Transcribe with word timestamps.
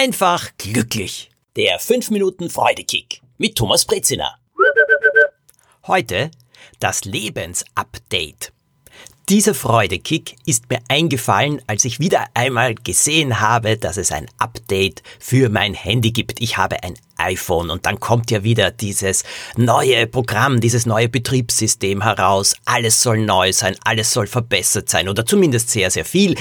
einfach 0.00 0.48
glücklich. 0.56 1.30
Der 1.56 1.78
5 1.78 2.08
Minuten 2.08 2.48
Freudekick 2.48 3.20
mit 3.36 3.54
Thomas 3.54 3.84
Brezina. 3.84 4.34
Heute 5.86 6.30
das 6.78 7.04
Lebensupdate. 7.04 8.50
Dieser 9.28 9.54
Freudekick 9.54 10.36
ist 10.46 10.70
mir 10.70 10.78
eingefallen, 10.88 11.60
als 11.66 11.84
ich 11.84 12.00
wieder 12.00 12.28
einmal 12.32 12.74
gesehen 12.74 13.40
habe, 13.40 13.76
dass 13.76 13.98
es 13.98 14.10
ein 14.10 14.26
Update 14.38 15.02
für 15.18 15.50
mein 15.50 15.74
Handy 15.74 16.12
gibt. 16.12 16.40
Ich 16.40 16.56
habe 16.56 16.82
ein 16.82 16.94
iPhone 17.18 17.68
und 17.68 17.84
dann 17.84 18.00
kommt 18.00 18.30
ja 18.30 18.42
wieder 18.42 18.70
dieses 18.70 19.22
neue 19.56 20.06
Programm, 20.06 20.60
dieses 20.60 20.86
neue 20.86 21.10
Betriebssystem 21.10 22.02
heraus. 22.02 22.56
Alles 22.64 23.02
soll 23.02 23.18
neu 23.18 23.52
sein, 23.52 23.76
alles 23.84 24.12
soll 24.12 24.26
verbessert 24.26 24.88
sein 24.88 25.10
oder 25.10 25.26
zumindest 25.26 25.68
sehr, 25.68 25.90
sehr 25.90 26.06
viel. 26.06 26.36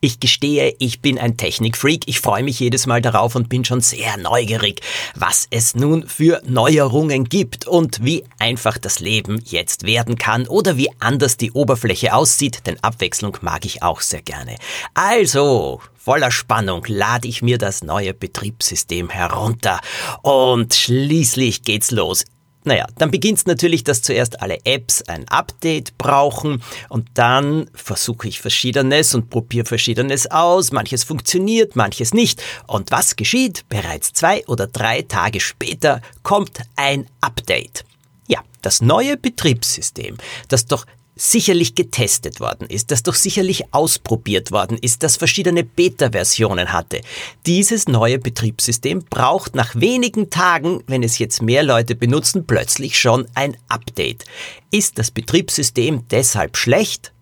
Ich 0.00 0.20
gestehe, 0.20 0.74
ich 0.78 1.00
bin 1.00 1.18
ein 1.18 1.38
Technikfreak. 1.38 2.02
Ich 2.06 2.20
freue 2.20 2.42
mich 2.42 2.60
jedes 2.60 2.86
Mal 2.86 3.00
darauf 3.00 3.34
und 3.34 3.48
bin 3.48 3.64
schon 3.64 3.80
sehr 3.80 4.18
neugierig, 4.18 4.82
was 5.14 5.46
es 5.50 5.74
nun 5.74 6.06
für 6.06 6.42
Neuerungen 6.46 7.24
gibt 7.24 7.66
und 7.66 8.04
wie 8.04 8.22
einfach 8.38 8.76
das 8.76 9.00
Leben 9.00 9.40
jetzt 9.44 9.86
werden 9.86 10.16
kann 10.16 10.46
oder 10.46 10.76
wie 10.76 10.90
anders 11.00 11.38
die 11.38 11.50
Oberfläche 11.52 12.14
aussieht, 12.14 12.66
denn 12.66 12.78
Abwechslung 12.82 13.38
mag 13.40 13.64
ich 13.64 13.82
auch 13.82 14.02
sehr 14.02 14.22
gerne. 14.22 14.56
Also, 14.92 15.80
voller 15.94 16.30
Spannung 16.30 16.84
lade 16.86 17.26
ich 17.26 17.40
mir 17.40 17.56
das 17.56 17.82
neue 17.82 18.12
Betriebssystem 18.12 19.08
herunter 19.08 19.80
und 20.22 20.74
schließlich 20.74 21.62
geht's 21.62 21.90
los. 21.90 22.24
Naja, 22.66 22.84
dann 22.98 23.12
beginnt 23.12 23.38
es 23.38 23.46
natürlich, 23.46 23.84
dass 23.84 24.02
zuerst 24.02 24.42
alle 24.42 24.58
Apps 24.64 25.02
ein 25.02 25.28
Update 25.28 25.96
brauchen 25.98 26.64
und 26.88 27.08
dann 27.14 27.70
versuche 27.72 28.26
ich 28.26 28.40
Verschiedenes 28.40 29.14
und 29.14 29.30
probiere 29.30 29.64
Verschiedenes 29.64 30.28
aus. 30.32 30.72
Manches 30.72 31.04
funktioniert, 31.04 31.76
manches 31.76 32.12
nicht. 32.12 32.42
Und 32.66 32.90
was 32.90 33.14
geschieht? 33.14 33.64
Bereits 33.68 34.12
zwei 34.14 34.44
oder 34.48 34.66
drei 34.66 35.02
Tage 35.02 35.38
später 35.38 36.00
kommt 36.24 36.58
ein 36.74 37.06
Update. 37.20 37.84
Ja, 38.26 38.40
das 38.62 38.80
neue 38.80 39.16
Betriebssystem, 39.16 40.16
das 40.48 40.66
doch 40.66 40.86
sicherlich 41.16 41.74
getestet 41.74 42.40
worden 42.40 42.68
ist, 42.68 42.90
das 42.90 43.02
doch 43.02 43.14
sicherlich 43.14 43.72
ausprobiert 43.72 44.52
worden 44.52 44.76
ist, 44.78 45.02
das 45.02 45.16
verschiedene 45.16 45.64
Beta-Versionen 45.64 46.72
hatte. 46.72 47.00
Dieses 47.46 47.88
neue 47.88 48.18
Betriebssystem 48.18 49.02
braucht 49.08 49.54
nach 49.54 49.74
wenigen 49.74 50.28
Tagen, 50.28 50.84
wenn 50.86 51.02
es 51.02 51.18
jetzt 51.18 51.40
mehr 51.40 51.62
Leute 51.62 51.94
benutzen, 51.94 52.46
plötzlich 52.46 52.98
schon 52.98 53.26
ein 53.34 53.56
Update. 53.68 54.26
Ist 54.70 54.98
das 54.98 55.10
Betriebssystem 55.10 56.06
deshalb 56.10 56.58
schlecht? 56.58 57.12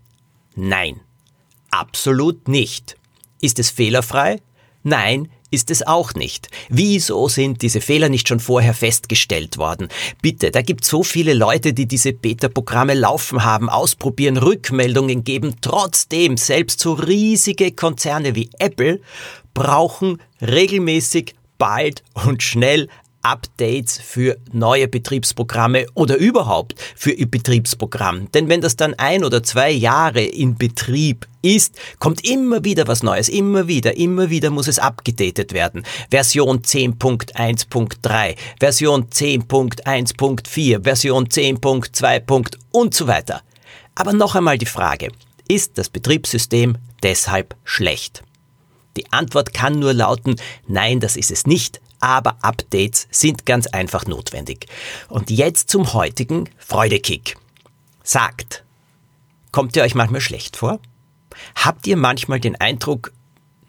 Nein, 0.56 1.00
absolut 1.70 2.48
nicht. 2.48 2.96
Ist 3.40 3.60
es 3.60 3.70
fehlerfrei? 3.70 4.40
Nein, 4.82 5.30
ist 5.54 5.70
es 5.70 5.86
auch 5.86 6.14
nicht. 6.14 6.48
Wieso 6.68 7.28
sind 7.28 7.62
diese 7.62 7.80
Fehler 7.80 8.08
nicht 8.08 8.28
schon 8.28 8.40
vorher 8.40 8.74
festgestellt 8.74 9.56
worden? 9.56 9.88
Bitte, 10.20 10.50
da 10.50 10.60
gibt 10.60 10.84
so 10.84 11.02
viele 11.02 11.32
Leute, 11.32 11.72
die 11.72 11.86
diese 11.86 12.12
Beta-Programme 12.12 12.94
laufen 12.94 13.44
haben, 13.44 13.70
ausprobieren, 13.70 14.36
Rückmeldungen 14.36 15.24
geben. 15.24 15.54
Trotzdem, 15.60 16.36
selbst 16.36 16.80
so 16.80 16.92
riesige 16.92 17.72
Konzerne 17.72 18.34
wie 18.34 18.50
Apple 18.58 19.00
brauchen 19.54 20.20
regelmäßig 20.42 21.34
bald 21.56 22.02
und 22.26 22.42
schnell 22.42 22.88
Updates 23.24 23.98
für 23.98 24.36
neue 24.52 24.86
Betriebsprogramme 24.86 25.86
oder 25.94 26.16
überhaupt 26.16 26.74
für 26.94 27.10
Ihr 27.10 27.30
Betriebsprogramm. 27.30 28.30
Denn 28.32 28.48
wenn 28.48 28.60
das 28.60 28.76
dann 28.76 28.94
ein 28.94 29.24
oder 29.24 29.42
zwei 29.42 29.70
Jahre 29.70 30.22
in 30.22 30.56
Betrieb 30.56 31.26
ist, 31.42 31.78
kommt 31.98 32.28
immer 32.28 32.64
wieder 32.64 32.86
was 32.86 33.02
Neues, 33.02 33.28
immer 33.28 33.66
wieder, 33.66 33.96
immer 33.96 34.30
wieder 34.30 34.50
muss 34.50 34.68
es 34.68 34.78
abgedatet 34.78 35.52
werden. 35.52 35.84
Version 36.10 36.60
10.1.3, 36.60 38.36
Version 38.60 39.06
10.1.4, 39.08 40.84
Version 40.84 41.26
10.2. 41.26 42.56
und 42.70 42.94
so 42.94 43.06
weiter. 43.06 43.42
Aber 43.94 44.12
noch 44.12 44.34
einmal 44.34 44.58
die 44.58 44.66
Frage, 44.66 45.08
ist 45.48 45.78
das 45.78 45.88
Betriebssystem 45.88 46.76
deshalb 47.02 47.56
schlecht? 47.64 48.22
Die 48.96 49.12
Antwort 49.12 49.52
kann 49.52 49.78
nur 49.78 49.92
lauten, 49.92 50.36
nein, 50.66 51.00
das 51.00 51.16
ist 51.16 51.30
es 51.30 51.46
nicht, 51.46 51.80
aber 52.04 52.36
Updates 52.42 53.08
sind 53.10 53.46
ganz 53.46 53.66
einfach 53.66 54.04
notwendig. 54.04 54.66
Und 55.08 55.30
jetzt 55.30 55.70
zum 55.70 55.94
heutigen 55.94 56.50
Freudekick. 56.58 57.38
Sagt, 58.02 58.62
kommt 59.52 59.74
ihr 59.74 59.82
euch 59.82 59.94
manchmal 59.94 60.20
schlecht 60.20 60.58
vor? 60.58 60.80
Habt 61.54 61.86
ihr 61.86 61.96
manchmal 61.96 62.40
den 62.40 62.56
Eindruck, 62.56 63.12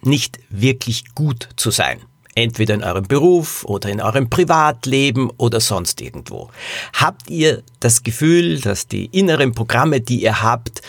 nicht 0.02 0.40
wirklich 0.50 1.16
gut 1.16 1.48
zu 1.56 1.72
sein? 1.72 2.02
Entweder 2.36 2.74
in 2.74 2.84
eurem 2.84 3.06
Beruf 3.06 3.64
oder 3.64 3.88
in 3.88 4.02
eurem 4.02 4.30
Privatleben 4.30 5.30
oder 5.38 5.62
sonst 5.62 6.02
irgendwo. 6.02 6.50
Habt 6.92 7.30
ihr 7.30 7.64
das 7.80 8.04
Gefühl, 8.04 8.60
dass 8.60 8.90
die 8.90 9.06
inneren 9.06 9.54
Programme, 9.54 10.02
die 10.02 10.22
ihr 10.22 10.42
habt, 10.42 10.82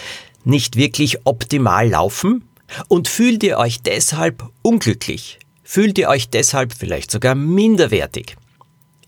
nicht 0.43 0.75
wirklich 0.75 1.25
optimal 1.25 1.89
laufen? 1.89 2.49
Und 2.89 3.07
fühlt 3.07 3.45
ihr 3.45 3.59
euch 3.59 3.83
deshalb 3.83 4.43
unglücklich? 4.63 5.39
Fühlt 5.69 5.99
ihr 5.99 6.09
euch 6.09 6.31
deshalb 6.31 6.73
vielleicht 6.73 7.11
sogar 7.11 7.35
minderwertig? 7.35 8.37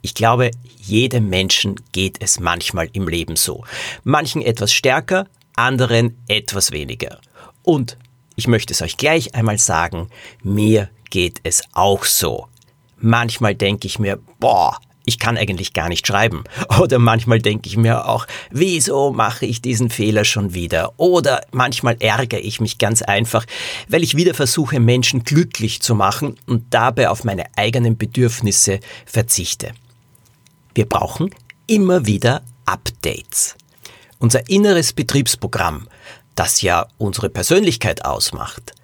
Ich 0.03 0.13
glaube, 0.13 0.51
jedem 0.77 1.29
Menschen 1.29 1.77
geht 1.93 2.21
es 2.21 2.41
manchmal 2.41 2.89
im 2.93 3.07
Leben 3.07 3.37
so. 3.37 3.65
Manchen 4.03 4.43
etwas 4.43 4.73
stärker, 4.73 5.29
anderen 5.55 6.21
etwas 6.27 6.73
weniger. 6.73 7.21
Und 7.63 7.97
ich 8.35 8.49
möchte 8.49 8.73
es 8.73 8.83
euch 8.83 8.97
gleich 8.97 9.37
einmal 9.37 9.59
sagen, 9.59 10.09
mir 10.43 10.91
geht 11.11 11.39
es 11.45 11.63
auch 11.75 12.05
so. 12.05 12.49
Manchmal 12.97 13.55
denke 13.55 13.87
ich 13.87 14.01
mir, 14.01 14.19
boah, 14.41 14.79
ich 15.09 15.19
kann 15.19 15.37
eigentlich 15.37 15.73
gar 15.73 15.89
nicht 15.89 16.07
schreiben. 16.07 16.45
Oder 16.81 16.99
manchmal 16.99 17.41
denke 17.41 17.69
ich 17.69 17.77
mir 17.77 18.07
auch, 18.07 18.27
wieso 18.51 19.11
mache 19.11 19.47
ich 19.47 19.63
diesen 19.63 19.91
Fehler 19.91 20.25
schon 20.25 20.55
wieder? 20.55 20.93
Oder 20.99 21.41
manchmal 21.51 21.97
ärgere 21.99 22.41
ich 22.41 22.61
mich 22.61 22.79
ganz 22.79 23.03
einfach, 23.03 23.45
weil 23.89 24.05
ich 24.05 24.17
wieder 24.17 24.35
versuche, 24.35 24.79
Menschen 24.79 25.25
glücklich 25.25 25.81
zu 25.81 25.95
machen 25.95 26.37
und 26.47 26.67
dabei 26.71 27.09
auf 27.09 27.25
meine 27.25 27.47
eigenen 27.57 27.97
Bedürfnisse 27.97 28.81
verzichte. 29.07 29.73
Wir 30.75 30.87
brauchen 30.87 31.35
immer 31.67 32.07
wieder 32.07 32.43
Updates. 32.67 33.57
Unser 34.19 34.49
inneres 34.49 34.93
Betriebsprogramm, 34.93 35.89
das 36.35 36.61
ja 36.61 36.87
unsere 36.99 37.31
Persönlichkeit 37.31 38.05
ausmacht, 38.05 38.75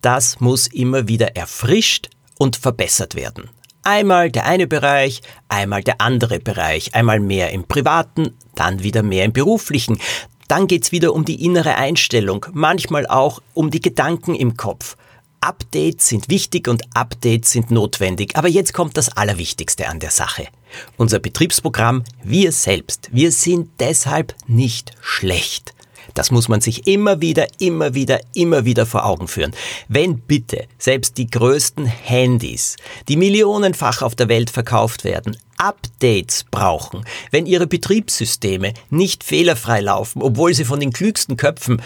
das 0.00 0.40
muss 0.40 0.66
immer 0.66 1.08
wieder 1.08 1.36
erfrischt 1.36 2.08
und 2.38 2.56
verbessert 2.56 3.14
werden. 3.14 3.50
Einmal 3.84 4.30
der 4.30 4.46
eine 4.46 4.66
Bereich, 4.66 5.20
einmal 5.48 5.82
der 5.82 6.00
andere 6.00 6.40
Bereich, 6.40 6.94
einmal 6.94 7.20
mehr 7.20 7.50
im 7.50 7.64
privaten, 7.64 8.34
dann 8.54 8.82
wieder 8.82 9.02
mehr 9.02 9.26
im 9.26 9.34
beruflichen. 9.34 10.00
Dann 10.48 10.66
geht's 10.66 10.90
wieder 10.90 11.12
um 11.12 11.26
die 11.26 11.44
innere 11.44 11.74
Einstellung, 11.76 12.46
manchmal 12.52 13.06
auch 13.06 13.42
um 13.52 13.70
die 13.70 13.82
Gedanken 13.82 14.34
im 14.34 14.56
Kopf. 14.56 14.96
Updates 15.42 16.08
sind 16.08 16.30
wichtig 16.30 16.66
und 16.68 16.82
Updates 16.94 17.50
sind 17.50 17.70
notwendig, 17.70 18.36
aber 18.36 18.48
jetzt 18.48 18.72
kommt 18.72 18.96
das 18.96 19.14
Allerwichtigste 19.14 19.86
an 19.88 20.00
der 20.00 20.10
Sache. 20.10 20.46
Unser 20.96 21.18
Betriebsprogramm, 21.18 22.04
wir 22.22 22.52
selbst, 22.52 23.10
wir 23.12 23.30
sind 23.30 23.68
deshalb 23.78 24.34
nicht 24.46 24.92
schlecht. 25.02 25.74
Das 26.12 26.30
muss 26.30 26.48
man 26.48 26.60
sich 26.60 26.86
immer 26.86 27.20
wieder, 27.20 27.46
immer 27.58 27.94
wieder, 27.94 28.20
immer 28.34 28.64
wieder 28.64 28.84
vor 28.84 29.06
Augen 29.06 29.28
führen. 29.28 29.52
Wenn 29.88 30.18
bitte 30.18 30.66
selbst 30.78 31.16
die 31.16 31.26
größten 31.26 31.86
Handys, 31.86 32.76
die 33.08 33.16
millionenfach 33.16 34.02
auf 34.02 34.14
der 34.14 34.28
Welt 34.28 34.50
verkauft 34.50 35.04
werden, 35.04 35.36
Updates 35.56 36.44
brauchen, 36.50 37.04
wenn 37.30 37.46
ihre 37.46 37.66
Betriebssysteme 37.66 38.74
nicht 38.90 39.24
fehlerfrei 39.24 39.80
laufen, 39.80 40.20
obwohl 40.20 40.52
sie 40.52 40.64
von 40.64 40.80
den 40.80 40.92
klügsten 40.92 41.36
Köpfen 41.36 41.80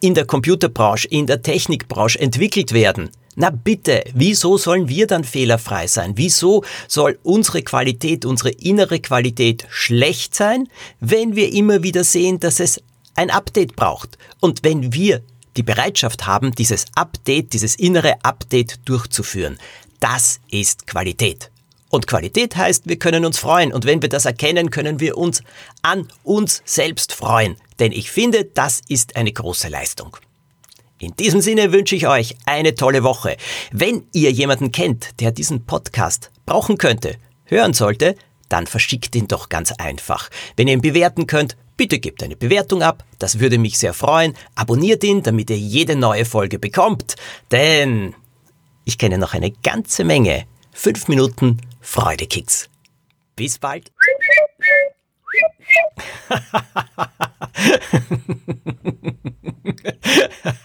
in 0.00 0.14
der 0.14 0.26
Computerbranche, 0.26 1.08
in 1.08 1.26
der 1.26 1.42
Technikbranche 1.42 2.20
entwickelt 2.20 2.72
werden, 2.72 3.10
na 3.36 3.50
bitte, 3.50 4.04
wieso 4.14 4.58
sollen 4.58 4.88
wir 4.88 5.08
dann 5.08 5.24
fehlerfrei 5.24 5.88
sein? 5.88 6.12
Wieso 6.14 6.62
soll 6.86 7.18
unsere 7.24 7.62
Qualität, 7.62 8.24
unsere 8.24 8.50
innere 8.50 9.00
Qualität 9.00 9.66
schlecht 9.70 10.36
sein, 10.36 10.68
wenn 11.00 11.34
wir 11.34 11.52
immer 11.52 11.82
wieder 11.82 12.04
sehen, 12.04 12.38
dass 12.38 12.60
es 12.60 12.80
ein 13.14 13.30
Update 13.30 13.76
braucht. 13.76 14.18
Und 14.40 14.64
wenn 14.64 14.92
wir 14.92 15.22
die 15.56 15.62
Bereitschaft 15.62 16.26
haben, 16.26 16.52
dieses 16.52 16.86
Update, 16.94 17.52
dieses 17.52 17.76
innere 17.76 18.16
Update 18.24 18.80
durchzuführen, 18.84 19.58
das 20.00 20.40
ist 20.50 20.86
Qualität. 20.86 21.50
Und 21.88 22.08
Qualität 22.08 22.56
heißt, 22.56 22.88
wir 22.88 22.98
können 22.98 23.24
uns 23.24 23.38
freuen. 23.38 23.72
Und 23.72 23.84
wenn 23.84 24.02
wir 24.02 24.08
das 24.08 24.24
erkennen, 24.24 24.70
können 24.70 24.98
wir 24.98 25.16
uns 25.16 25.42
an 25.82 26.08
uns 26.24 26.60
selbst 26.64 27.12
freuen. 27.12 27.56
Denn 27.78 27.92
ich 27.92 28.10
finde, 28.10 28.44
das 28.46 28.80
ist 28.88 29.14
eine 29.14 29.32
große 29.32 29.68
Leistung. 29.68 30.16
In 30.98 31.14
diesem 31.16 31.40
Sinne 31.40 31.70
wünsche 31.70 31.94
ich 31.94 32.08
euch 32.08 32.36
eine 32.46 32.74
tolle 32.74 33.04
Woche. 33.04 33.36
Wenn 33.70 34.08
ihr 34.12 34.32
jemanden 34.32 34.72
kennt, 34.72 35.20
der 35.20 35.30
diesen 35.30 35.66
Podcast 35.66 36.30
brauchen 36.46 36.78
könnte, 36.78 37.16
hören 37.44 37.74
sollte, 37.74 38.16
dann 38.48 38.66
verschickt 38.66 39.14
ihn 39.14 39.28
doch 39.28 39.48
ganz 39.48 39.72
einfach. 39.72 40.30
Wenn 40.56 40.66
ihr 40.66 40.74
ihn 40.74 40.80
bewerten 40.80 41.26
könnt, 41.26 41.56
Bitte 41.76 41.98
gebt 41.98 42.22
eine 42.22 42.36
Bewertung 42.36 42.82
ab, 42.82 43.04
das 43.18 43.40
würde 43.40 43.58
mich 43.58 43.78
sehr 43.78 43.94
freuen. 43.94 44.36
Abonniert 44.54 45.02
ihn, 45.02 45.24
damit 45.24 45.50
ihr 45.50 45.58
jede 45.58 45.96
neue 45.96 46.24
Folge 46.24 46.60
bekommt. 46.60 47.16
Denn 47.50 48.14
ich 48.84 48.96
kenne 48.96 49.18
noch 49.18 49.34
eine 49.34 49.50
ganze 49.50 50.04
Menge. 50.04 50.46
5 50.72 51.08
Minuten 51.08 51.60
Freudekicks. 51.80 52.70
Bis 53.34 53.58
bald. 53.58 53.90